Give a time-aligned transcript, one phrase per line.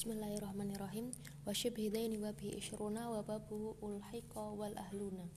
[0.00, 1.12] Bismillahirrahmanirrahim.
[1.44, 5.28] Wa syibhidaini wa bihi isyruna wa babuhu ulhiqa wal ahluna.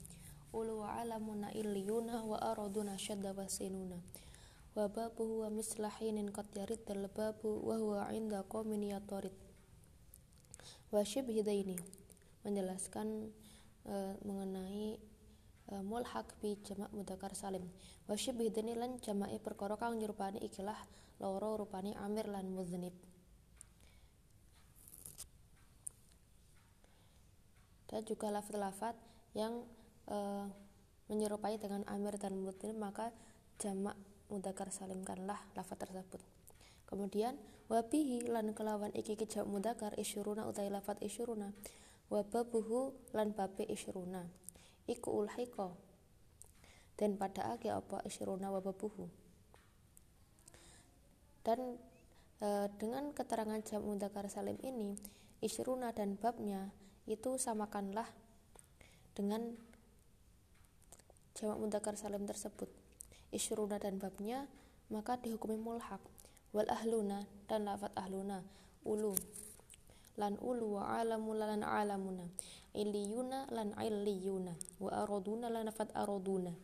[0.56, 4.00] Ulu wa alamuna illiyuna wa araduna syadda wa sinuna.
[4.72, 8.40] Wa babuhu wa mislahinin qad yarid dal babu wa huwa inda
[10.88, 11.76] wa syibhidaini
[12.48, 13.36] menjelaskan
[13.84, 14.96] uh, mengenai
[15.76, 17.68] uh, mulhaq bi jamak mudzakkar salim.
[18.08, 20.80] Wa syibhidaini lan jamake perkara kang nyerupani ikilah
[21.20, 22.96] loro rupane amir lan mudznib
[27.88, 28.96] dan juga lafaz-lafaz
[29.36, 29.64] yang
[30.08, 30.16] e,
[31.10, 33.12] menyerupai dengan amir dan mutin maka
[33.60, 33.96] jamak
[34.32, 36.20] mudakar salimkanlah lafaz tersebut.
[36.88, 37.36] Kemudian
[37.68, 41.52] wabihi lan kelawan iki jamak mudakar isyuruna utai lafaz isyuruna.
[42.12, 44.28] Wababuhu lan babe isyuruna.
[44.84, 45.80] Iku ulhiko
[46.94, 49.08] dan pada ake apa isyuruna wababuhu.
[51.44, 51.76] Dan
[52.40, 52.48] e,
[52.80, 54.96] dengan keterangan jamak mudakar salim ini
[55.44, 56.72] isyuruna dan babnya
[57.04, 58.08] itu samakanlah
[59.12, 59.52] dengan
[61.36, 62.72] jamak mudzakkar salim tersebut.
[63.28, 64.48] Isyruna dan babnya
[64.88, 66.00] maka dihukumi mulhak.
[66.54, 68.40] Wal ahluna dan lafat ahluna.
[68.86, 69.12] Ulu.
[70.16, 72.24] Lan ulu wa alamu lan alamuna.
[72.72, 74.54] Iliyuna lan illiyuna.
[74.80, 76.54] Wa araduna lan lafat araduna.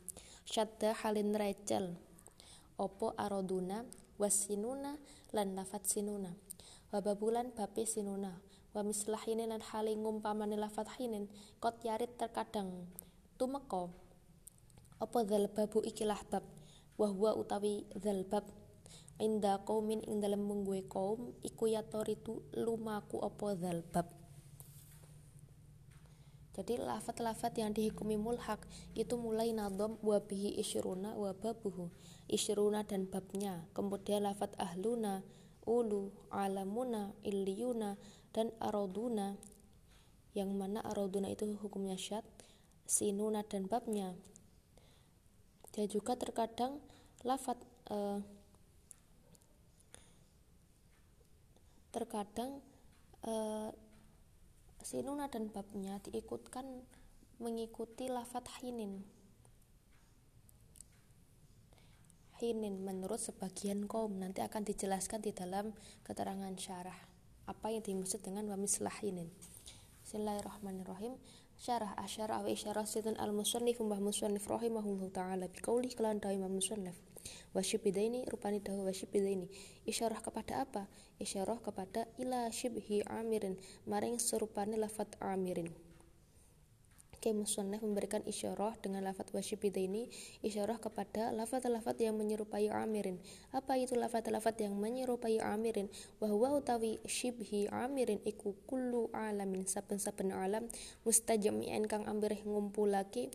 [0.46, 1.94] Syadda halin recel
[2.80, 3.84] opo araduna
[4.16, 4.96] wasinuna
[5.36, 6.32] lan lafat sinuna.
[6.90, 11.26] Wababulan bape sinuna wa mislahinin lan hale ngumpamane lafat hinin
[11.58, 12.86] kot yarit terkadang.
[13.34, 13.90] Tumeka
[15.00, 16.44] apa dzal babu ikilah bab?
[17.00, 18.44] Wa huwa utawi dzal bab?
[19.20, 24.06] Inda qaumin ing dalem mungguhe kaum iku yatoritu lumaku apa dzal bab?
[26.50, 28.60] Jadi lafat-lafat yang dihukumi mulhak
[28.92, 31.88] itu mulai nadom wabihi isyruna wa babuhu.
[32.28, 33.64] Isyruna dan babnya.
[33.72, 35.24] Kemudian lafat ahluna
[35.64, 37.96] ulu alamuna illiyuna
[38.30, 39.34] dan aroduna
[40.30, 42.22] yang mana aroduna itu hukumnya syad
[42.86, 44.14] sinuna dan babnya.
[45.70, 46.82] Dan juga terkadang
[47.22, 47.58] lafat
[47.90, 48.18] uh,
[51.90, 52.62] terkadang
[53.26, 53.70] uh,
[54.82, 56.66] sinuna dan babnya diikutkan
[57.38, 59.02] mengikuti lafat hinin.
[62.42, 67.09] Hinin menurut sebagian kaum nanti akan dijelaskan di dalam keterangan syarah
[67.50, 69.26] apa yang dimaksud dengan wa mislahinin.
[70.06, 71.18] Bismillahirrahmanirrahim.
[71.58, 76.54] Syarah asyarah wa isyarah sidun al musannif mbah musannif rahimahullah taala biqauli kelan dawi imam
[76.54, 76.94] musannif.
[77.50, 79.50] Wa ini rupani dawa wa ini
[79.82, 80.86] isyarah kepada apa?
[81.18, 85.89] Isyarah kepada ila syibhi amirin maring serupane lafat amirin
[87.20, 89.28] Ki Musannaf memberikan isyarah dengan lafat
[89.76, 90.08] ini
[90.40, 93.20] isyarah kepada lafat-lafat yang menyerupai amirin.
[93.52, 95.92] Apa itu lafat-lafat yang menyerupai amirin?
[96.16, 100.64] Bahwa utawi syibhi amirin iku kullu alamin saben-saben alam
[101.04, 103.28] mustajami'in kang ambrih ngumpulake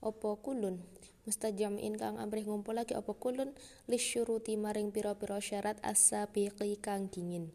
[0.00, 0.80] apa kulun
[1.28, 3.52] mustajami'in kang ambrih ngumpulake apa kulun
[3.84, 7.52] lisyuruti maring pira-pira syarat as-sabiqi kang dingin.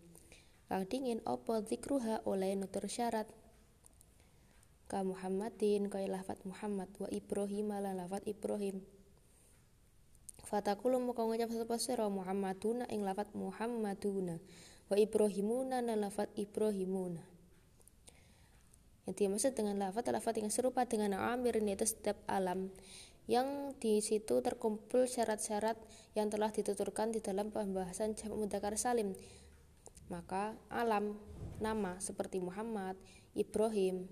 [0.70, 3.26] Kang dingin apa zikruha oleh nutur syarat
[4.92, 8.84] ka Muhammadin kaya lafat Muhammad wa Ibrahim lan lafat Ibrahim.
[10.44, 14.36] Fatakulu muka ngucap sapa sira Muhammaduna ing lafat Muhammaduna.
[14.92, 17.24] Wa Ibrahimuna lan lafat Ibrahimuna.
[19.08, 22.68] Yang dimaksud dengan lafat-lafat yang serupa dengan amir itu setiap alam
[23.32, 25.80] yang di situ terkumpul syarat-syarat
[26.20, 29.16] yang telah dituturkan di dalam pembahasan jamak mudzakkar salim.
[30.12, 31.16] Maka alam
[31.64, 33.00] nama seperti Muhammad,
[33.32, 34.12] Ibrahim,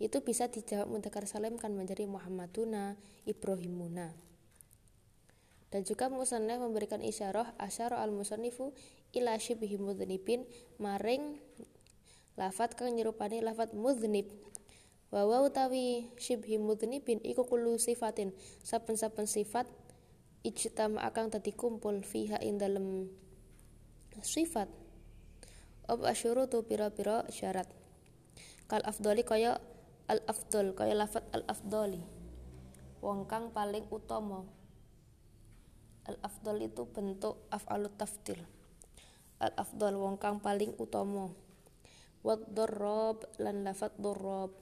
[0.00, 2.96] itu bisa dijawab mudzakkar salim kan menjadi Muhammaduna
[3.28, 4.16] Ibrahimuna.
[5.70, 8.74] Dan juga musannaf memberikan isyarah asyara al musannifu
[9.14, 10.42] ila syibhi mudhnibin
[10.82, 11.38] maring
[12.34, 14.26] lafat kang nyerupani lafat mudhnib
[15.14, 18.34] wa wa utawi syibhi mudhnibin iku kullu sifatin.
[18.66, 19.70] Saben-saben sifat
[20.42, 23.06] ijtama akan tadi kumpul fiha ing dalem
[24.24, 24.66] sifat.
[25.86, 27.70] Ob asyurutu pira-pira syarat.
[28.66, 29.58] Kal afdali kaya
[30.10, 32.02] al afdol kaya lafat al afdoli
[33.00, 34.44] wong kang paling utama.
[36.04, 38.42] Al afdol itu bentuk af'alut tafdil.
[39.40, 41.32] Al afdol wong kang paling utama.
[42.20, 44.52] Wad darrab lan lafat darrab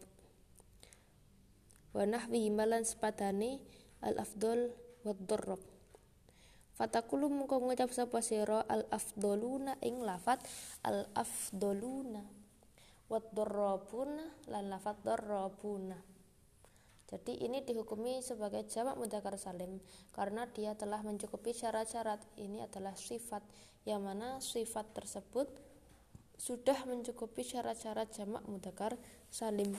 [1.96, 3.58] wa nahwihi malan sepadane
[4.06, 4.70] al afdol
[5.02, 5.58] wad darrab
[6.78, 10.38] Fatakulu muka ngucap sapa sira al afdoluna ing lafat
[10.86, 12.22] al afdoluna
[13.08, 16.18] wadorrobuna lan lafat dorrobuna
[17.08, 19.80] jadi ini dihukumi sebagai jamak mudzakkar salim
[20.12, 22.20] karena dia telah mencukupi syarat-syarat.
[22.36, 23.40] Ini adalah sifat
[23.88, 25.48] yang mana sifat tersebut
[26.36, 29.00] sudah mencukupi syarat-syarat jamak mudakar
[29.32, 29.72] salim.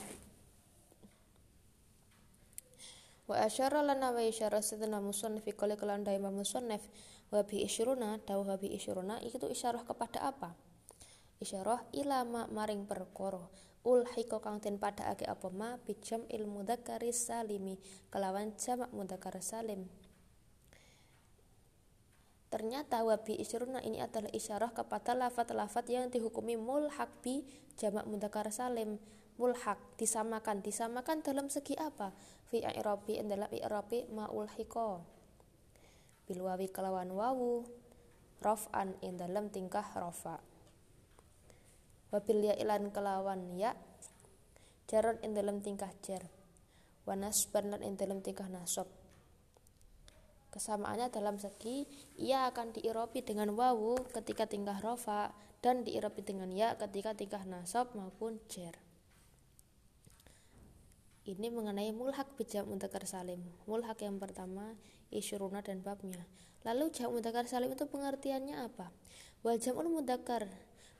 [3.30, 6.82] Wa asyara lana wa isyara sedana musannif kala kelan dai musannif
[7.30, 10.50] wa bi isyruna dawuh wa bi isyruna itu isyarah kepada apa
[11.40, 13.40] isyarah ilama maring perkara
[13.80, 17.80] ulhiko kang den padhaake apa ma bijam ilmu dzakari salimi
[18.12, 19.88] kelawan jamak mudzakkar salim
[22.50, 27.46] Ternyata wabi isyruna ini adalah isyarah kepada lafat-lafat yang dihukumi mulhak bi
[27.78, 28.98] jamak mudakar salim.
[29.38, 32.10] Mulhak disamakan, disamakan dalam segi apa?
[32.50, 35.06] Fi i'rabi dalam i'rabi ma'ulhiko.
[36.26, 37.64] Bilwawi kelawan wawu,
[38.42, 40.49] raf'an in dalam tingkah rafa.
[42.10, 43.78] Wabil ya ilan kelawan ya,
[44.90, 46.26] jaron in dalam tingkah jar.
[47.06, 48.90] Wanasban lan in dalam tingkah nasab
[50.50, 51.86] Kesamaannya dalam segi
[52.18, 55.30] ia akan diiropi dengan wawu ketika tingkah rofa
[55.62, 58.74] dan diiropi dengan ya ketika tingkah nasab maupun jer.
[61.22, 63.38] Ini mengenai mulhak bijam mudakar salim.
[63.70, 64.74] Mulhak yang pertama
[65.14, 66.26] isyuruna dan babnya.
[66.66, 68.90] Lalu jam mudakar salim itu pengertiannya apa?
[69.46, 70.50] Wal jamul mudakar.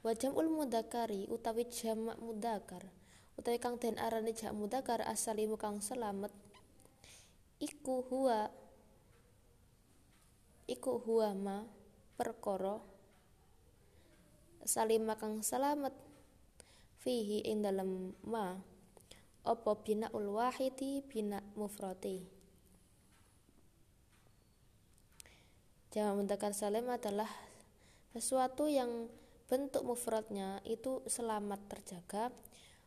[0.00, 2.88] Wal jamul mudakari utawi jamak mudakar.
[3.37, 6.32] Utawi kang den arani jam mudakar asalimu kang selamat.
[7.61, 8.49] Iku huwa
[10.70, 11.56] iku huwa ma
[12.14, 12.79] perkara
[14.64, 15.93] salima kang selamat
[17.02, 18.55] fihi ing dalem ma
[19.43, 22.23] apa bina ul wahidi bina mufrati
[25.91, 27.26] Jamak mudzakkar salim adalah
[28.14, 29.11] sesuatu yang
[29.50, 32.31] bentuk mufradnya itu selamat terjaga.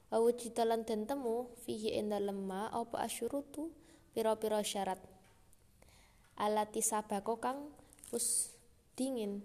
[0.07, 3.68] Wawujidalan dan temu fihi ing dalem ma apa asyurutu?
[4.15, 5.04] Pira-pira syarat.
[6.39, 7.68] Alati sabako kang
[8.15, 8.56] wis
[8.95, 9.44] dingin.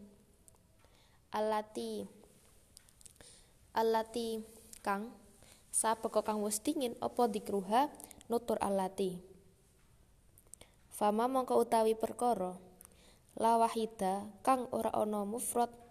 [1.35, 2.07] Alati
[3.75, 4.39] alati
[4.87, 5.11] kang
[5.75, 7.91] sabako kang wis dingin apa dikruha?
[8.31, 9.19] Nutur alati.
[10.95, 12.55] Fama mongko utawi perkara.
[13.35, 15.88] Lawahida kang ora ana mufrad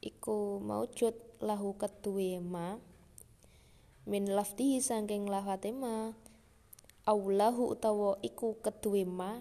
[0.00, 1.12] iku maujud
[1.44, 2.80] lahu ketuwe ma
[4.08, 6.16] min lafdihi saking lafate ma
[7.04, 9.40] aulahu utawa iku keduwe ma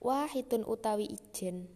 [0.00, 1.68] wahidun utawi ijen.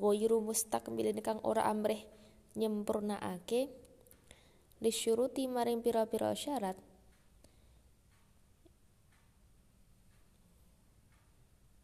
[0.00, 2.08] Ghairu mustakmilin kang ora amrih
[2.56, 3.68] nyempurnaake
[4.80, 6.80] lisyuruti maring pira-pira syarat.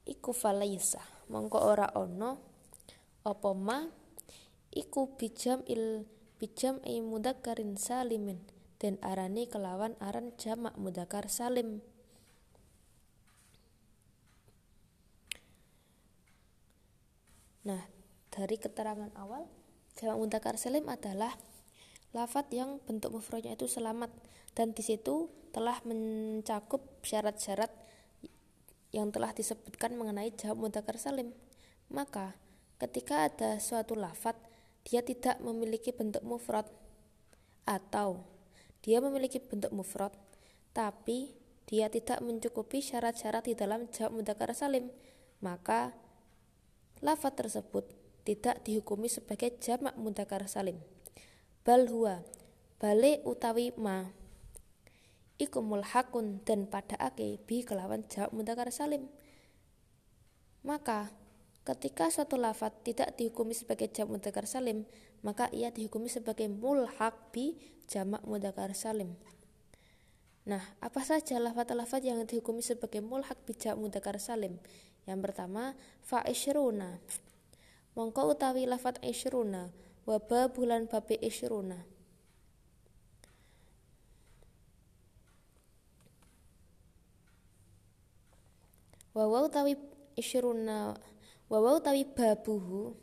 [0.09, 2.41] Iku falaisa mongko ora ana
[3.27, 4.06] apa ma
[4.76, 6.05] iku bijam il
[6.37, 8.44] bijam ai mudakkarin salimin.
[8.76, 11.81] Dan arani kelawan aran jamak mudakar salim.
[17.64, 17.81] Nah,
[18.28, 19.49] dari keterangan awal,
[19.96, 21.32] jamak mudakar salim adalah
[22.12, 24.12] lafat yang bentuk mufradnya itu selamat.
[24.52, 27.72] Dan di situ telah mencakup syarat-syarat
[28.93, 31.32] yang telah disebutkan mengenai jamak mudakar salim.
[31.88, 32.37] Maka,
[32.76, 34.37] ketika ada suatu lafat
[34.87, 36.71] dia tidak memiliki bentuk mufrad
[37.67, 38.23] atau
[38.87, 40.15] dia memiliki bentuk mufrad,
[40.71, 41.35] tapi
[41.67, 44.94] dia tidak mencukupi syarat-syarat di dalam jawab mudakar salim,
[45.43, 45.91] maka
[47.03, 47.91] lafaz tersebut
[48.23, 50.79] tidak dihukumi sebagai jamak mudakar salim.
[51.67, 52.22] Bal huwa
[53.27, 54.06] utawi ma
[55.43, 59.10] iku mulhakun dan pada ake bi kelawan jawab mudakar salim.
[60.63, 61.10] Maka
[61.67, 64.87] ketika suatu lafaz tidak dihukumi sebagai jamak mudakar salim,
[65.27, 67.58] maka ia dihukumi sebagai mulhak bi
[67.91, 69.19] jamak mudakar salim.
[70.46, 74.63] Nah, apa saja lafat-lafat yang dihukumi sebagai mulhak bi jamak mudakar salim?
[75.11, 75.75] Yang pertama,
[76.06, 77.03] fa isyruna.
[77.99, 79.75] Mongko utawi lafat isyruna,
[80.06, 81.82] waba bulan babi isyruna.
[89.17, 89.81] Wawa utawi
[90.13, 90.93] isyruna,
[91.46, 92.98] wawa utawi babuhu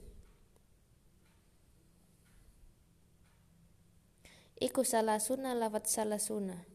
[4.60, 6.68] iku salasuna lafat salasuna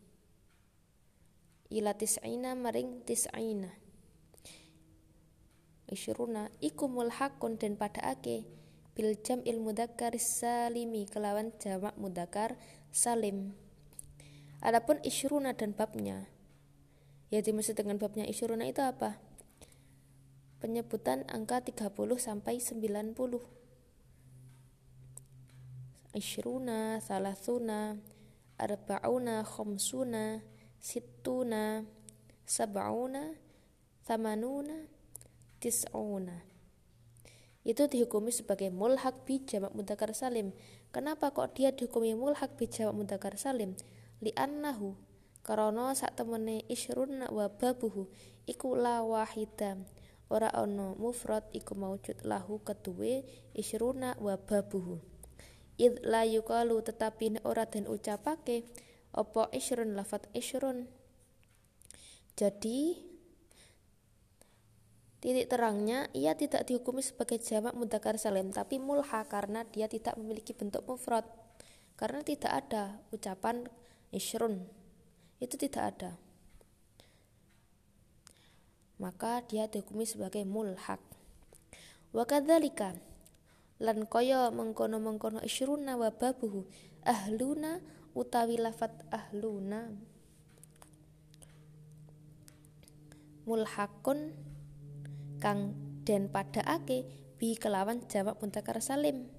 [1.69, 3.89] ila tis'ina maring tis'ina
[5.89, 8.45] Isyruna iku mulhakun dan pada ake
[8.93, 12.61] bil jam ilmu dakar salimi kelawan jamak mudakar
[12.93, 13.57] salim.
[14.61, 16.29] Adapun isyruna dan babnya,
[17.33, 19.17] ya dimaksud dengan babnya isyruna itu apa?
[20.59, 23.15] Penyebutan angka 30 sampai 90
[26.19, 27.95] ishruna, thalathuna,
[28.59, 30.43] arba'una, khomsuna,
[30.83, 31.87] sittuna,
[32.43, 33.39] sab'una,
[34.03, 34.91] thamanuna,
[35.63, 36.43] tis'una.
[37.69, 40.57] itu dihukumi sebagai mulhak bi jamak mudzakkar salim.
[40.89, 43.77] Kenapa kok dia dihukumi mulhak bi jamak mudzakkar salim?
[44.25, 44.97] Li annahu
[45.45, 48.09] karena sak temene isrun wa babuhu
[48.49, 49.77] iku la wahida
[50.29, 53.25] ora ana mufrad iku maujud lahu keduwe
[53.57, 55.01] isruna wa babuhu.
[55.79, 58.69] Id la yukalu tetapi ora den ucapake
[59.15, 60.91] apa isrun lafat isrun
[62.39, 62.95] jadi
[65.19, 70.55] titik terangnya ia tidak dihukumi sebagai jamak mudzakkar salim tapi mulha karena dia tidak memiliki
[70.55, 71.27] bentuk mufrad.
[71.99, 73.67] Karena tidak ada ucapan
[74.15, 74.71] isrun
[75.43, 76.11] itu tidak ada
[78.99, 80.99] maka dia dihukumi sebagai mulhak.
[82.11, 82.99] Wa kadzalika
[83.79, 86.67] lan kaya mengkono-mengkono isyruna wa babuhu
[87.07, 87.79] ahluna
[88.13, 89.95] utawi lafat ahluna.
[93.47, 94.35] Mulhakun
[95.39, 95.73] kang
[96.05, 97.07] den ake
[97.39, 99.31] bi kelawan jamak muntakar salim.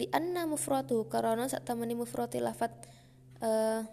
[0.00, 2.72] Li anna mufradu karena sak temeni mufrati lafat
[3.44, 3.84] uh,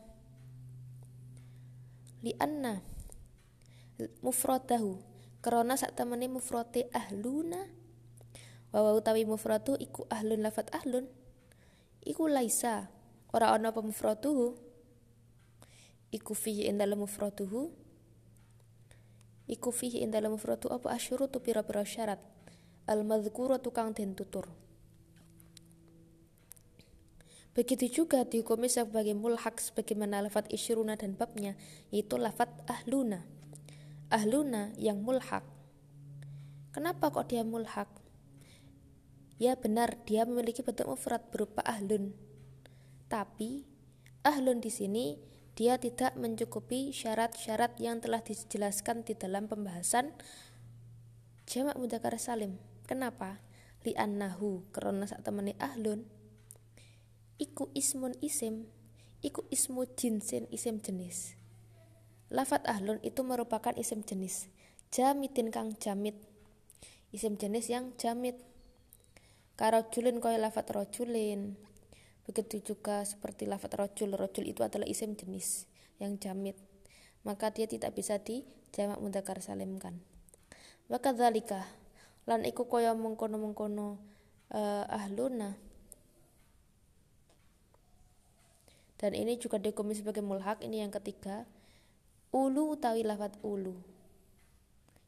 [2.24, 2.97] li anna
[4.22, 5.02] mufradahu
[5.42, 7.66] karena sak temene mufrate ahluna
[8.74, 11.08] wa utawi mufradu iku ahlun lafat ahlun
[12.04, 12.92] iku laisa.
[13.36, 14.56] Ora ana apa mufraduhu
[16.16, 17.04] iku fihi ing dalem
[19.48, 22.24] iku fihi ing dalem mufradu apa asyurutu pira-pira syarat?
[22.88, 24.48] Al madzkuratu kang den tutur.
[27.52, 31.58] Begitu juga dihukumi sebagai mulhak sebagaimana lafat isyruna dan babnya,
[31.90, 33.26] yaitu lafat ahluna.
[34.08, 35.44] Ahluna yang mulhak.
[36.72, 37.92] Kenapa kok dia mulhak?
[39.36, 42.16] Ya benar, dia memiliki bentuk mufrad berupa ahlun.
[43.12, 43.68] Tapi
[44.24, 45.20] ahlun di sini
[45.60, 50.16] dia tidak mencukupi syarat-syarat yang telah dijelaskan di dalam pembahasan
[51.44, 52.56] jamak mudzakkar salim.
[52.88, 53.44] Kenapa?
[53.84, 56.08] Li'annahu karena saat temani ahlun
[57.38, 58.72] iku ismun isim
[59.22, 61.38] iku ismu jinsin isim jenis
[62.34, 64.52] lafat ahlun itu merupakan isim jenis.
[64.92, 66.16] Jamitin kang jamit.
[67.12, 68.40] Isim jenis yang jamit.
[69.58, 71.58] Karojulin kaya lafat rojulin
[72.28, 75.66] begitu juga seperti lafat rojul rojul itu adalah isim jenis
[75.98, 76.60] yang jamit.
[77.24, 78.44] Maka dia tidak bisa di
[78.76, 79.98] jamak mudakar salimkan
[80.88, 81.68] wakadzalika
[82.28, 84.00] lan iku kaya mengkono-mengkono
[84.52, 85.56] uh, ahluna.
[88.98, 91.46] Dan ini juga dihukumi sebagai mulhak ini yang ketiga
[92.34, 93.76] ulu utawi lafat ulu.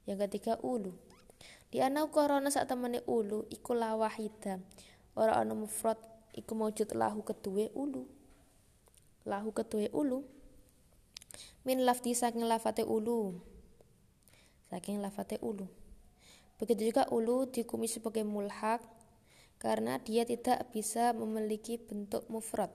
[0.08, 0.96] Yang ketiga ulu.
[1.70, 4.58] Di anau korona saat temani ulu iku lawahida
[5.14, 6.02] ora ana mufrad
[6.34, 8.08] iku maujud lahu kedue ulu.
[9.28, 10.26] Lahu kedue ulu.
[11.68, 13.38] Min lafdi saking lafate ulu.
[14.72, 15.70] Saking lafate ulu.
[16.60, 18.84] Begitu juga ulu dihukumi sebagai mulhak
[19.60, 22.72] karena dia tidak bisa memiliki bentuk mufrad.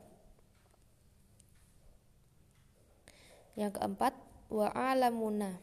[3.56, 4.12] Yang keempat,
[4.54, 5.58] wa alamuna.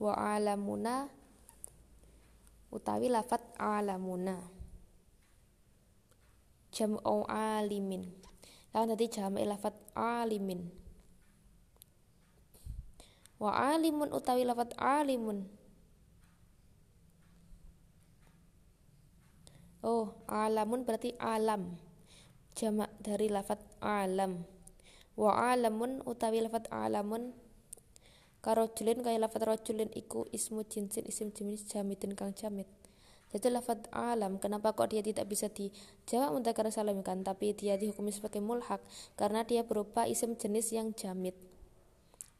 [0.00, 1.08] Wa alamuna
[2.68, 4.36] utawi lafat alamuna.
[6.70, 8.04] Jam'u alimin.
[8.76, 10.68] Lawan tadi jam'i lafat alimin.
[13.40, 15.48] Wa alimun utawi lafat alimun.
[19.80, 21.80] Oh, alamun berarti alam
[22.52, 24.44] jamak dari lafat alam.
[25.16, 27.32] Wa alamun utawi lafat alamun
[28.40, 32.68] karojulin kaya lafat rojulin iku ismu jinsin isim jenis jamitin kang jamit.
[33.30, 38.42] Jadi lafat alam kenapa kok dia tidak bisa dijawab muntakar salamkan tapi dia dihukumi sebagai
[38.42, 38.82] mulhak
[39.14, 41.36] karena dia berupa isim jenis yang jamit.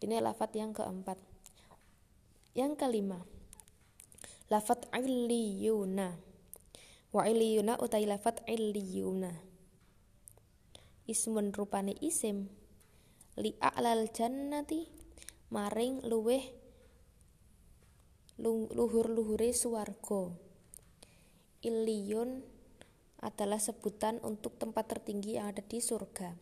[0.00, 1.20] Ini lafat yang keempat.
[2.56, 3.22] Yang kelima
[4.50, 6.18] lafat illiyuna.
[7.14, 9.49] Wa illiyuna utai lafat illiyuna
[11.10, 12.46] ismun rupane isim.
[13.34, 14.86] Li a'lal jannati
[15.50, 16.46] maring luweh
[18.40, 20.32] luhur-luhure swarga
[21.60, 22.40] Iliyun
[23.20, 26.32] adalah sebutan untuk tempat tertinggi yang ada di surga.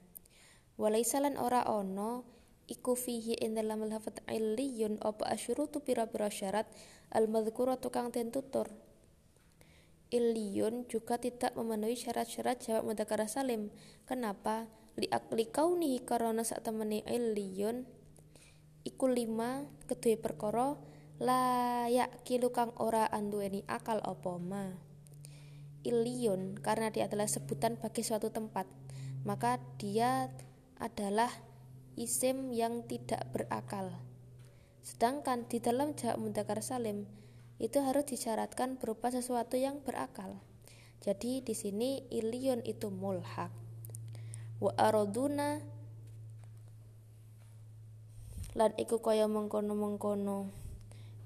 [0.78, 2.22] Walaisalan ora ono
[2.70, 6.70] iku fihi ing dalam lafat iliyun apa asyurutu pira-pira syarat
[7.10, 8.70] al madhkuratu kang den tutur
[10.08, 13.68] Iliyun juga tidak memenuhi syarat-syarat jawab mudzakkar salim.
[14.08, 14.64] Kenapa?
[14.96, 17.84] Li akli kaunihi karena sak temene iliyun
[18.88, 20.80] iku lima kedue perkara
[21.20, 24.72] layak kilu kang ora anduweni akal apa ma.
[25.84, 28.64] Iliyun karena dia adalah sebutan bagi suatu tempat,
[29.28, 30.32] maka dia
[30.80, 31.30] adalah
[32.00, 33.92] isim yang tidak berakal.
[34.80, 37.04] Sedangkan di dalam jamak mudzakkar salim
[37.58, 40.38] itu harus disyaratkan berupa sesuatu yang berakal.
[41.02, 43.50] Jadi di sini ilion itu mulhak.
[44.58, 45.62] Wa araduna
[48.58, 50.50] lan iku kaya mengkono-mengkono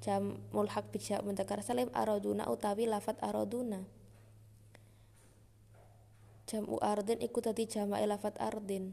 [0.04, 3.86] jam mulhak bijak mudzakkar salim araduna utawi lafat araduna
[6.44, 8.92] jamu ardin iku tadi jamak lafat ardin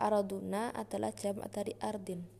[0.00, 2.37] araduna adalah jamak dari ardin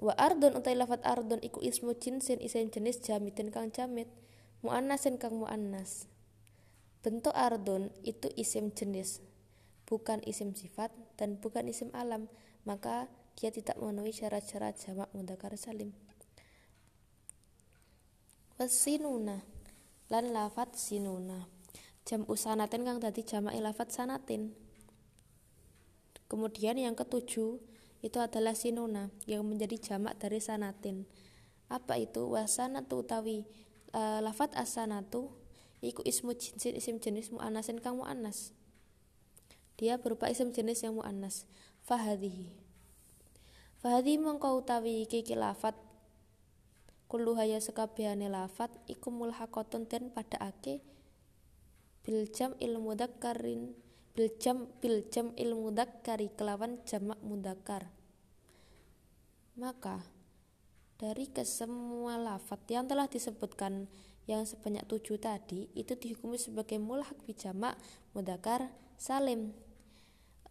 [0.00, 4.08] wa ardun utawi lafat ardun iku ismu jinsin isim jenis jamitin kang jamit
[4.64, 6.06] muannasin kang muannas
[7.04, 9.20] bentuk ardun itu isim jenis
[9.84, 12.30] bukan isim sifat dan bukan isim alam
[12.64, 15.90] maka dia tidak memenuhi syarat-syarat jamak mudzakkar salim.
[18.54, 19.42] Wasinuna
[20.08, 21.50] lan lafat sinuna.
[22.06, 24.54] Jam usanatin kang dadi jamak lafat sanatin.
[26.30, 27.58] Kemudian yang ketujuh
[28.04, 31.08] itu adalah sinuna yang menjadi jamak dari sanatin.
[31.72, 32.28] Apa itu?
[32.28, 33.48] Wasanatu utawi
[33.96, 35.32] uh, lafat asanatu
[35.80, 38.52] iku ismu jinsin isim jenis mu'anasin kang mu'anas.
[39.80, 41.48] Dia berupa isim jenis yang mu'anas.
[41.88, 42.60] Fahadihi
[43.84, 45.76] Fahadi mengkau utawi iki lafat
[47.04, 50.80] kullu haya sekabehane lafat iku mulhaqatun den padhaake
[52.00, 53.76] bil jam ilmu dzakarin
[54.14, 57.90] bil jam bil jam ilmu dzakari kelawan jamak mudzakkar
[59.58, 60.02] maka
[60.98, 63.90] dari kesemua lafat yang telah disebutkan
[64.24, 67.76] yang sebanyak tujuh tadi itu dihukumi sebagai mulhak bijamak
[68.16, 69.52] mudakar salim.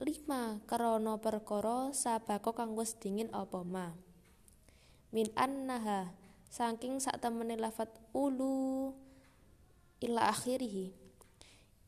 [0.04, 3.96] Lima krana perkara sabako kang wis dingin apa ma?
[5.10, 6.12] Min annaha
[6.54, 8.94] saking sak temene lafat ulu
[10.04, 10.94] ila akhirih.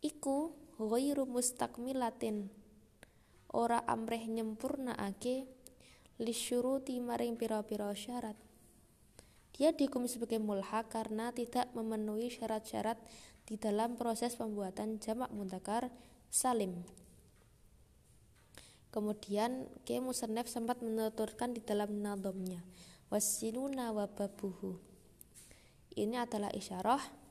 [0.02, 2.52] Iku ghairu mustakmilatin
[3.56, 5.48] ora amreh nyempurnaake
[6.20, 8.36] lisyuruti maring pira-pira syarat.
[9.56, 13.00] Dia dihukum sebagai mulha karena tidak memenuhi syarat-syarat
[13.48, 15.88] di dalam proses pembuatan jamak mudzakkar
[16.28, 16.84] salim.
[18.92, 22.60] Kemudian Ki Musannef sempat menuturkan di dalam nadomnya
[23.08, 24.76] wasinuna wa babuhu.
[25.96, 27.24] Ini adalah isyarah.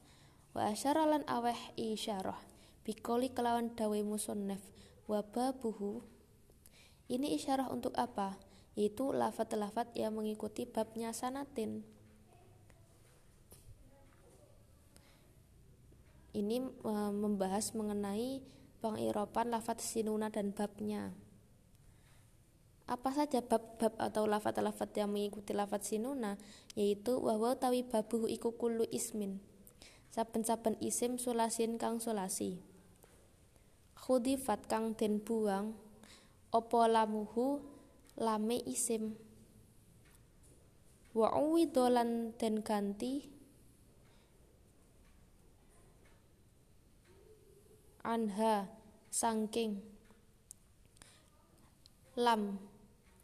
[0.57, 2.54] Wa asyaralan aweh isyarah
[2.85, 4.61] bikoli kelawan dawe musannef
[5.09, 6.05] wa babuhu.
[7.09, 8.37] Ini isyarah untuk apa?
[8.77, 11.85] Yaitu lafat-lafat yang mengikuti babnya sanatin.
[16.35, 18.43] Ini e, membahas mengenai
[18.85, 21.15] pengiropan lafat sinuna dan babnya
[22.85, 26.37] apa saja bab-bab atau lafat-lafat yang mengikuti lafat sinuna
[26.77, 29.41] yaitu wahwa tawi babuhu iku kullu ismin
[30.13, 32.61] saben-saben isim sulasin kang sulasi
[34.05, 35.73] khudifat kang den buang
[36.53, 37.65] opo lamuhu
[38.21, 39.17] lame isim.
[41.17, 41.33] Wa
[41.73, 43.33] dolan den ganti.
[48.05, 48.69] Anha
[49.09, 49.81] sangking
[52.21, 52.61] lam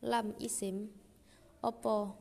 [0.00, 0.88] lam isim.
[1.60, 2.16] Opo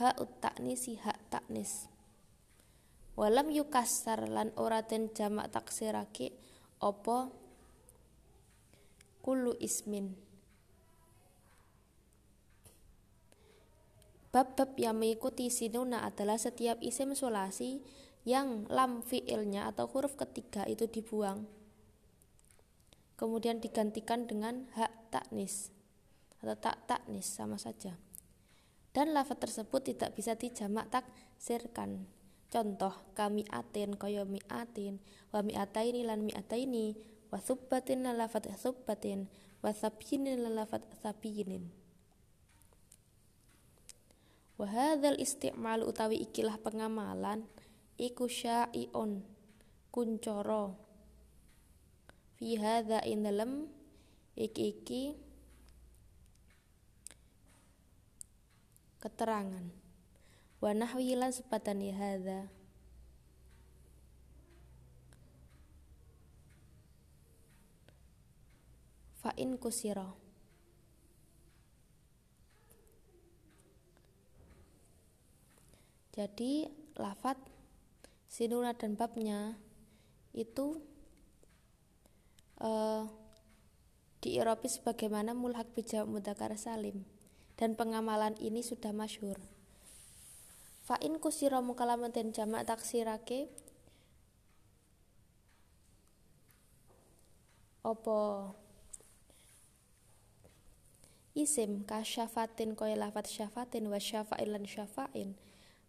[0.00, 1.92] ha taknis si hak taknis
[3.18, 6.38] walam yukasar lan ora den jamak taksirake
[6.78, 7.34] opo
[9.18, 10.14] kulu ismin
[14.28, 17.80] Bab-bab yang mengikuti sinuna adalah setiap isim sulasi
[18.28, 21.48] yang lam fiilnya atau huruf ketiga itu dibuang
[23.18, 25.74] kemudian digantikan dengan hak taknis
[26.38, 27.98] atau tak taknis sama saja.
[28.94, 32.17] Dan lafaz tersebut tidak bisa dijamak taksirkan.
[32.48, 34.96] Contoh kami atin kaya mi atin,
[35.28, 36.96] wa mi ataini lan mi ataini,
[37.28, 39.28] wa subbatin lan lafaz subbatin,
[39.60, 41.68] wa sabinin lan lafaz sabinin.
[44.56, 47.44] Wa hadzal isti'mal utawi ikilah pengamalan
[48.00, 49.22] iku syai'un
[49.92, 50.78] kuncoro
[52.38, 53.66] fi hadza in dalam
[54.38, 55.18] iki-iki
[59.02, 59.87] keterangan
[60.58, 62.50] wa nahwi lan sepatani hadza.
[69.18, 70.14] Fa in kusira.
[76.18, 76.66] Jadi
[76.98, 77.38] lafat
[78.26, 79.54] sinuna dan babnya
[80.34, 80.82] itu
[82.58, 83.06] uh,
[84.18, 87.06] di Eropa sebagaimana mulhak bija mudakar salim.
[87.58, 89.38] Dan pengamalan ini sudah masyhur.
[90.88, 93.52] Fa'in kusiro mukalaman dan jamak taksirake.
[97.84, 98.48] Opo
[101.36, 105.36] isim kasyafatin kaya lafat syafatin wa syafa'in lan syafa'in.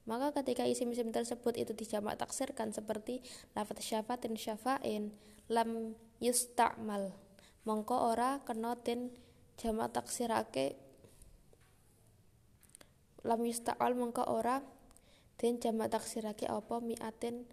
[0.03, 3.23] Maka ketika isim-isim tersebut itu dijamak taksirkan seperti
[3.55, 5.15] lafat syafatin syafa'in
[5.47, 7.15] lam yusta'mal.
[7.63, 9.15] Mongko ora kena den
[9.55, 10.75] jamak taksirake.
[13.23, 14.59] Lam yusta'mal mongko ora
[15.39, 16.83] den jamak taksirake apa?
[16.83, 17.47] Mi'atin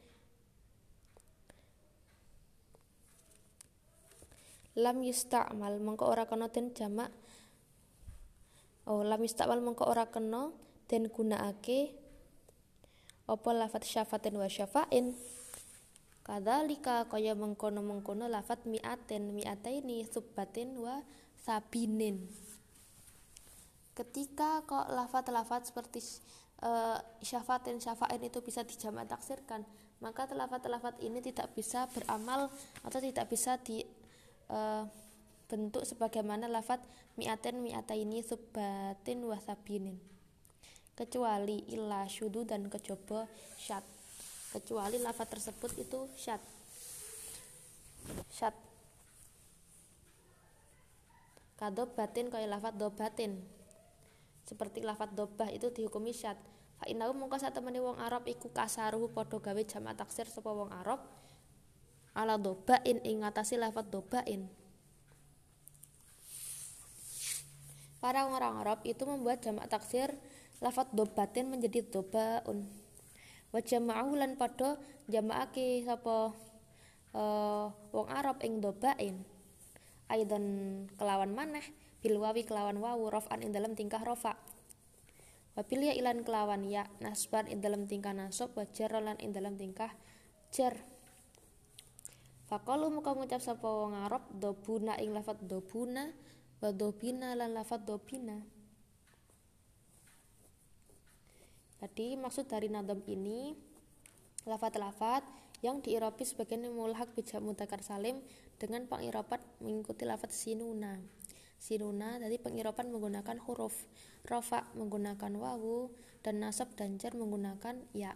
[4.77, 7.09] lam yusta'mal mongko ora kena den jamak
[8.85, 10.53] oh lam yusta'mal mongko ora kena
[10.91, 11.97] den gunakake
[13.27, 15.19] apa lafat syafatin wa syafa'in.
[16.27, 21.03] Kadzalika kaya mengkono-mengkono lafat mi'atin mi'ataini subbatin wa
[21.43, 22.27] sabinin.
[23.95, 26.03] Ketika kok lafat-lafat seperti
[26.63, 29.67] uh, syafatin syafa'in itu bisa dijamak taksirkan,
[30.01, 32.49] maka lafat-lafat ini tidak bisa beramal
[32.85, 33.85] atau tidak bisa di
[34.53, 34.85] uh,
[35.47, 36.83] bentuk sebagaimana lafat
[37.17, 39.97] mi'atin mi'ataini subbatin wa sabinin.
[40.97, 43.29] Kecuali illa syudu dan kecoba
[43.61, 43.85] syat
[44.57, 46.41] kecuali lafat tersebut itu syad.
[48.33, 48.57] Syad.
[51.57, 53.56] Kado batin kaya lafat dobatin
[54.47, 56.39] seperti lafat dobah itu dihukumi syad.
[56.79, 61.03] Fa innahu mungko satemene wong Arab iku kasaruhu padha gawe jamak taksir sapa wong Arab.
[62.17, 64.49] Ala dobain ing ngatasi lafat dobain
[68.01, 70.15] Para orang Arab itu membuat jamak taksir
[70.61, 72.65] lafat dobatin menjadi dobaun
[73.53, 76.33] wa jama'ahu lan padha jamaake sapa
[77.13, 79.21] uh, wong Arab ing dobain
[80.13, 80.45] aidan
[80.97, 81.65] kelawan maneh
[82.07, 84.39] bil wawi kelawan wawu raf'an ing dalam tingkah rafa
[85.59, 88.63] wa ya ilan kelawan ya nasban ing dalam tingkah nasab wa
[89.03, 89.91] lan ing dalam tingkah
[90.55, 90.79] jar
[92.47, 96.15] Fakalu muka ngucap sapa wong Arab dobuna ing lafat dobuna
[96.63, 98.39] wa dobina lan lafat dobina
[101.83, 103.53] Jadi maksud dari nadom ini
[104.47, 105.27] lafat-lafat
[105.61, 108.23] yang diirapi sebagai mulhak bijak mutakar salim
[108.57, 110.97] dengan pengirapan mengikuti lafat sinuna.
[111.57, 113.89] Sinuna dari pengirapan menggunakan huruf
[114.29, 115.91] rofa menggunakan wawu
[116.21, 118.15] dan nasab dan jar menggunakan ya.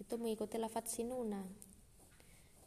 [0.00, 1.44] Itu mengikuti lafat sinuna.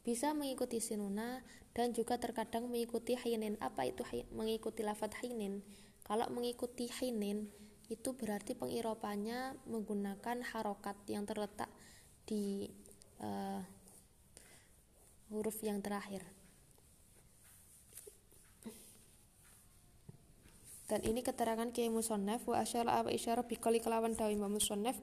[0.03, 3.55] Bisa mengikuti sinuna dan juga terkadang mengikuti hinin.
[3.63, 4.03] Apa itu
[4.35, 5.63] mengikuti lafat hinin?
[6.03, 7.47] Kalau mengikuti hinin
[7.87, 11.71] itu berarti pengiropannya menggunakan harokat yang terletak
[12.27, 12.67] di
[13.23, 13.63] uh,
[15.31, 16.23] huruf yang terakhir.
[20.93, 24.93] Dan ini keterangan Kiai Musonef wa asyara apa isyara bikali kelawan dawi Musonef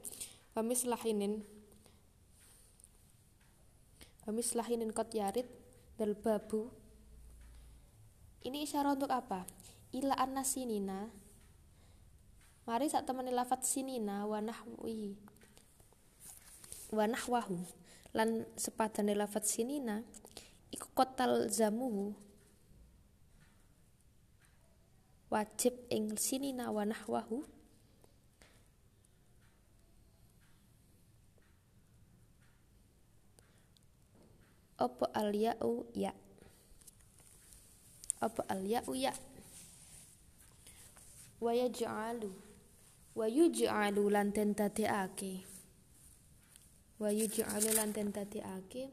[0.55, 1.43] wa mislahinin.
[4.23, 5.51] Wa mislahinin kot yarid
[5.99, 6.71] dal babu.
[8.47, 9.43] Ini isyarat untuk apa?
[9.91, 11.11] Ila annasinina
[12.71, 15.19] Mari saat temani lafat sinina wa nahwihi
[16.95, 17.67] wa nahwahu.
[18.15, 20.07] Lan sepadane lafat sinina
[20.71, 22.15] iku kotal zamuhu
[25.31, 27.47] wajib ing sinina wa nahwahu?
[34.81, 36.11] Apa al ya'u ya?
[38.19, 39.15] Apa al ya'u ya?
[41.41, 42.33] Wa yaj'alu
[43.15, 45.45] wa yuj'alu lan dadekake.
[46.99, 48.91] Wa yuj'alu lan dadekake.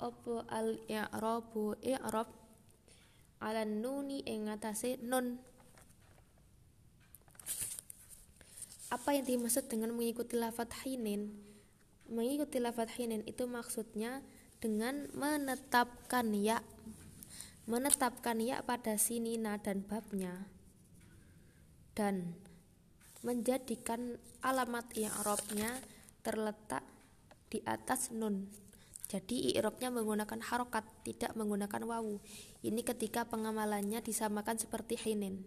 [0.00, 2.28] Apa al i'rabu i'rab?
[3.40, 5.40] Ala nuni ing ngatasé nun
[8.90, 11.30] apa yang dimaksud dengan mengikuti lafat hinin
[12.10, 14.20] mengikuti lafat hinin itu maksudnya
[14.58, 16.58] dengan menetapkan ya
[17.70, 20.50] menetapkan ya pada sinina dan babnya
[21.94, 22.34] dan
[23.20, 25.76] menjadikan alamat i'rabnya
[26.24, 26.84] terletak
[27.52, 28.48] di atas nun.
[29.10, 32.22] Jadi i'rabnya menggunakan harokat, tidak menggunakan wawu.
[32.62, 35.42] Ini ketika pengamalannya disamakan seperti hinin.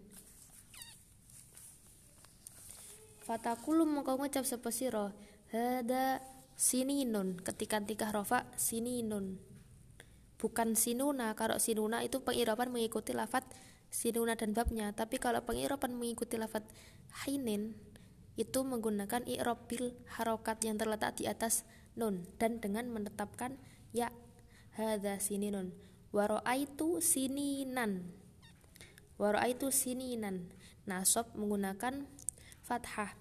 [3.24, 5.16] Fatakulum mengkau ngucap sapa sira
[5.48, 6.20] hada
[6.60, 9.40] sininun ketika tingkah rofa sininun
[10.36, 13.48] bukan sinuna kalau sinuna itu pengirapan mengikuti lafat
[13.88, 14.92] sinuna dan babnya.
[14.92, 16.68] Tapi kalau pengirapan mengikuti lafat
[17.24, 17.72] hinin
[18.36, 21.64] itu menggunakan i'rab bil harokat yang terletak di atas
[21.96, 23.54] nun dan dengan menetapkan
[23.94, 24.10] ya
[24.76, 25.72] hadza sininun
[26.12, 28.10] wa raaitu sininan.
[29.16, 30.50] Wa raaitu sininan.
[30.84, 32.04] Nasab menggunakan
[32.64, 33.12] fathah.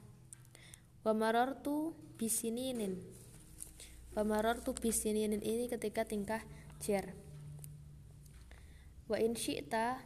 [1.03, 2.95] Wa marartu bisininin
[4.13, 6.39] wa marartu bisininin ini ketika tingkah
[6.79, 7.17] jar
[9.09, 9.99] wa in syi'ta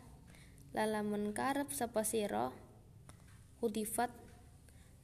[0.71, 2.55] lalamun karep sapa sira
[3.59, 4.09] udifat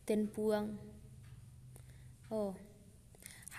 [0.08, 0.80] den buang.
[2.34, 2.58] Oh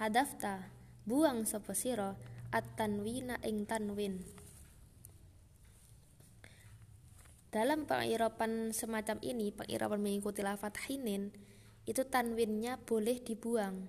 [0.00, 0.72] hadafta
[1.06, 2.18] buang sapa sira
[2.50, 4.26] at-tanwina ing tanwin
[7.54, 11.30] dalam pengirapan semacam ini pengirapan mengikuti lafat hinin
[11.86, 13.86] itu tanwinnya boleh dibuang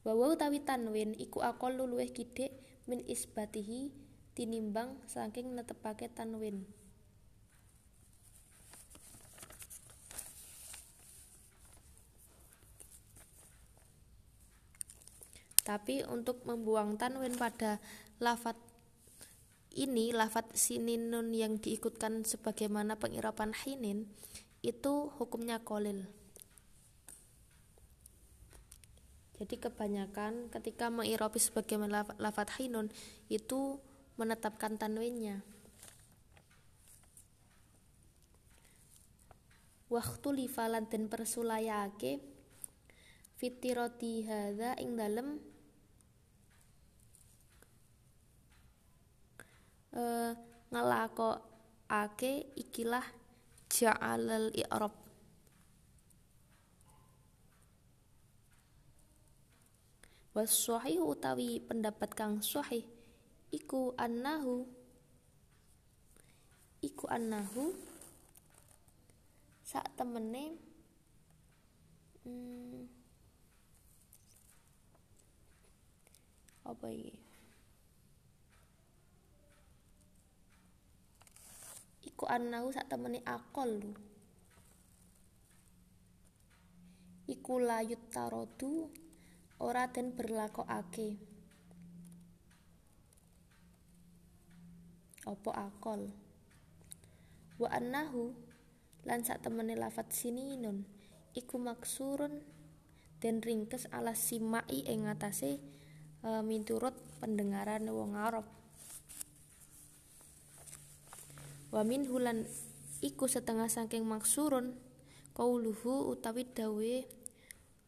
[0.00, 2.56] Wawa utawi tanwin iku akol luwih kidik
[2.88, 3.92] min isbatihi
[4.32, 6.64] tinimbang saking netepake tanwin.
[15.70, 17.78] Tapi untuk membuang tanwin pada
[18.18, 18.58] lafat
[19.78, 24.10] ini, lafat sininun yang diikutkan sebagaimana pengirapan hinin,
[24.66, 26.10] itu hukumnya kolil.
[29.38, 32.90] Jadi kebanyakan ketika mengiropi sebagaimana lafat hinun
[33.30, 33.78] itu
[34.18, 35.46] menetapkan tanwinnya.
[39.86, 42.18] Waktu lifalan dan persulayake
[43.38, 45.40] fitiroti hadza ing dalem
[49.94, 50.32] uh,
[50.70, 53.06] ngelakokake ikilah
[53.70, 54.94] ja'alal i'rab.
[60.30, 62.86] Was sahih utawi pendapat kang sahih
[63.50, 64.62] iku annahu
[66.86, 67.74] iku annahu
[69.66, 70.54] sak temene
[72.22, 72.86] hmm,
[76.62, 77.29] apa iki
[82.20, 83.96] iku annahu sak temene akol lu
[87.24, 88.92] iku layut tarodu
[89.56, 91.16] ora den berlakokake.
[95.24, 96.12] Apa akol?
[97.56, 98.36] Wa annahu
[99.08, 100.84] lan sak temene lafat sininun
[101.32, 102.44] iku maksurun
[103.24, 105.56] den ringkes ala simai ing ngatasé
[106.20, 108.59] e, miturut pendengaran wong Arab
[111.70, 112.46] wa min hulan
[113.00, 114.76] iku setengah saking maksurun
[115.34, 116.94] kauluhu utawi dawe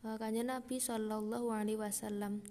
[0.03, 2.43] Kanjeng Nabi sallallahu alaihi wasallam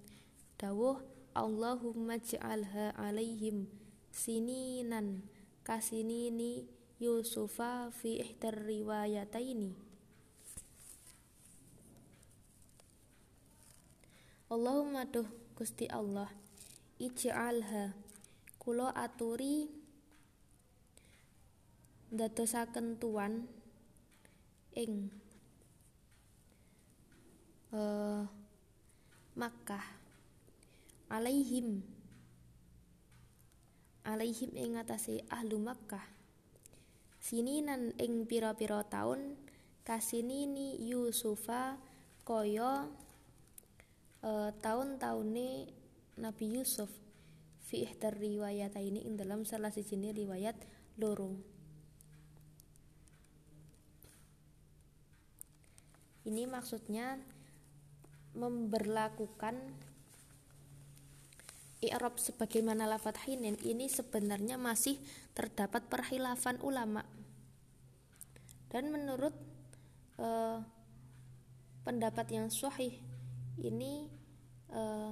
[0.56, 1.04] dawuh
[1.36, 3.68] Allahumma ja'alha alaihim
[4.08, 5.28] sininan
[5.68, 6.68] kasinini
[7.02, 9.74] Yusufa fi ihdar riwayataini.
[14.54, 15.26] Allahumma duh
[15.58, 16.30] Gusti Allah
[17.02, 17.98] ij'alha
[18.62, 19.81] kula aturi
[22.12, 23.48] dadosaken tuan
[24.76, 25.08] ing
[27.72, 28.28] uh,
[29.32, 30.04] Makkah.
[31.08, 31.84] Alaihim
[34.04, 36.04] alaihim ing ngatasi ahlu Makkah.
[37.24, 39.40] Sininan ing pira-pira taun
[39.88, 41.80] kasinini Yusufa
[42.28, 42.92] kaya
[44.20, 45.72] uh, taun-taune
[46.20, 46.92] Nabi Yusuf.
[47.72, 50.60] Fi ihdar riwayat ini ing dalam salah siji riwayat
[51.00, 51.51] loro
[56.26, 57.18] ini maksudnya
[58.38, 59.58] memberlakukan
[61.82, 65.02] i'rab sebagaimana lafat hinin ini sebenarnya masih
[65.34, 67.02] terdapat perhilafan ulama.
[68.70, 69.34] Dan menurut
[70.22, 70.62] uh,
[71.82, 73.02] pendapat yang sahih
[73.60, 74.08] ini
[74.72, 75.12] uh,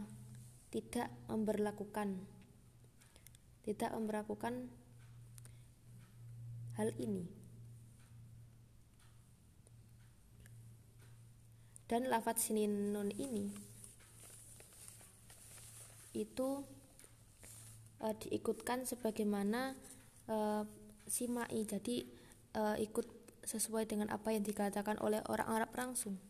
[0.69, 2.21] tidak memberlakukan
[3.65, 4.65] tidak memberlakukan
[6.79, 7.38] hal ini.
[11.89, 13.49] Dan lafat sinin nun ini
[16.13, 16.61] itu
[18.01, 19.73] uh, diikutkan sebagaimana
[20.29, 20.63] uh,
[21.09, 22.05] simai jadi
[22.53, 23.05] uh, ikut
[23.45, 26.21] sesuai dengan apa yang dikatakan oleh orang Arab langsung.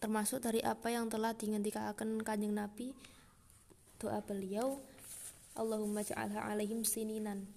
[0.00, 1.92] Termasuk dari apa yang telah dihentikan
[2.24, 2.94] kanjeng Nabi
[3.98, 4.78] doa beliau
[5.58, 7.50] Allahumma ja'alha alaihim sininan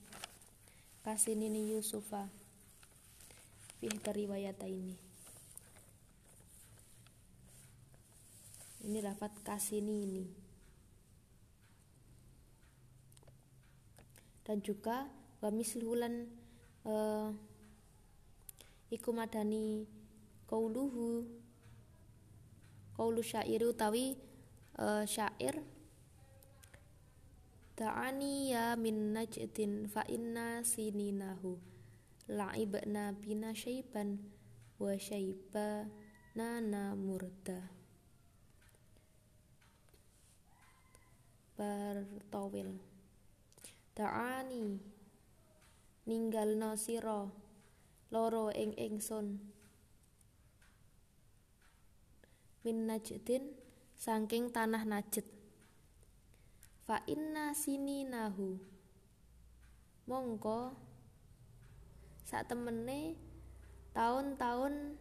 [1.06, 2.34] kasinini Yusufa
[3.78, 5.11] fi riwayat ini
[8.86, 10.26] ini lafat kasini ini.
[14.42, 15.06] Dan juga
[15.42, 16.30] wa mislulan
[16.86, 17.30] uh,
[18.92, 19.88] iku madani
[20.46, 21.24] kauluhu
[22.98, 24.20] kaulu syairu utawi
[24.78, 25.64] uh, syair
[27.82, 31.58] Ta'ani ya min najdin fa inna sininahu
[32.30, 34.22] la'ibna bina syaiban
[34.78, 35.90] wa syaiba
[36.38, 37.81] nana murda
[41.62, 42.82] bertowil
[43.94, 44.82] Da'ani
[46.10, 47.30] ninggalna sira
[48.10, 49.38] loro ing ingsun.
[52.66, 53.54] Min najdin
[53.94, 55.28] saking tanah najd.
[56.82, 57.54] Fa inna
[58.10, 58.58] nahu
[60.10, 60.74] mongko
[62.26, 63.14] sak temene
[63.94, 64.98] taun-taun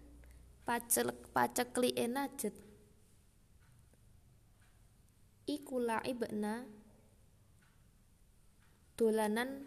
[0.68, 2.53] pacek paceklike najd
[5.50, 6.62] iku laibna
[8.94, 9.66] dolanan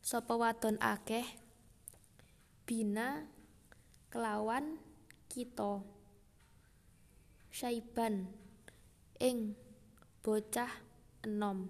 [0.00, 1.26] sapa wadon akeh?
[2.64, 3.28] Bina
[4.08, 4.80] kelawan
[5.28, 5.84] kita.
[7.52, 8.28] Syaiban
[9.20, 9.56] ing
[10.24, 10.72] bocah
[11.24, 11.68] enom.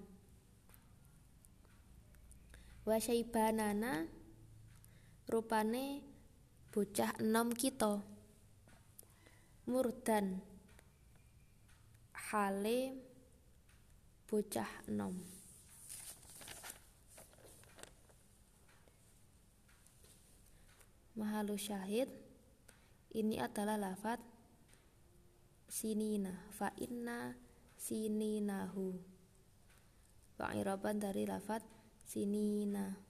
[2.86, 4.06] Wa syaibanana
[5.26, 6.02] rupane
[6.70, 8.02] bocah enom kita.
[9.68, 10.40] Murdan
[12.28, 13.07] hale
[14.28, 15.16] bocah enom.
[21.16, 22.12] Mahalu syahid
[23.16, 24.20] ini adalah lafat
[25.64, 27.34] sinina fa inna
[27.80, 28.94] sininahu.
[30.36, 31.64] Pengiraban dari lafat
[32.04, 33.07] sinina